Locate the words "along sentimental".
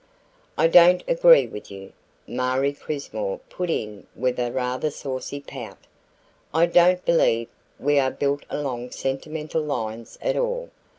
8.49-9.61